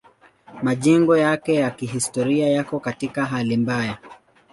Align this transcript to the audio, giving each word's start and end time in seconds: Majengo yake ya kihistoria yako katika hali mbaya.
Majengo 0.63 1.17
yake 1.17 1.55
ya 1.55 1.69
kihistoria 1.71 2.47
yako 2.49 2.79
katika 2.79 3.25
hali 3.25 3.57
mbaya. 3.57 3.97